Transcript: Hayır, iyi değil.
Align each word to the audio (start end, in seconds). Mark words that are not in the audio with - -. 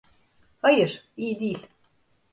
Hayır, 0.57 1.03
iyi 1.17 1.39
değil. 1.39 1.67